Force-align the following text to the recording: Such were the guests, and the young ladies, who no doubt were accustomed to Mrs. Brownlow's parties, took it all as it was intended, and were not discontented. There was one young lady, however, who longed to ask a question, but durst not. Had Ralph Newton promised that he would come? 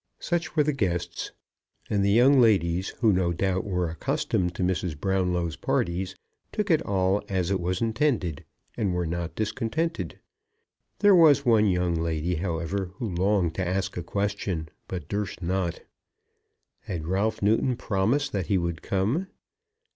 Such 0.19 0.55
were 0.55 0.63
the 0.63 0.73
guests, 0.73 1.31
and 1.87 2.03
the 2.03 2.09
young 2.09 2.39
ladies, 2.41 2.89
who 3.01 3.13
no 3.13 3.31
doubt 3.31 3.65
were 3.65 3.87
accustomed 3.87 4.55
to 4.55 4.63
Mrs. 4.63 4.99
Brownlow's 4.99 5.57
parties, 5.57 6.15
took 6.51 6.71
it 6.71 6.81
all 6.87 7.21
as 7.29 7.51
it 7.51 7.59
was 7.59 7.81
intended, 7.83 8.43
and 8.75 8.95
were 8.95 9.05
not 9.05 9.35
discontented. 9.35 10.17
There 11.01 11.13
was 11.15 11.45
one 11.45 11.67
young 11.67 11.93
lady, 11.93 12.33
however, 12.37 12.89
who 12.95 13.13
longed 13.13 13.53
to 13.53 13.67
ask 13.67 13.95
a 13.95 14.01
question, 14.01 14.69
but 14.87 15.07
durst 15.07 15.43
not. 15.43 15.81
Had 16.79 17.05
Ralph 17.05 17.43
Newton 17.43 17.75
promised 17.75 18.31
that 18.31 18.47
he 18.47 18.57
would 18.57 18.81
come? 18.81 19.27